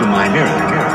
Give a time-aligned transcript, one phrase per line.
[0.00, 0.89] to my mirror.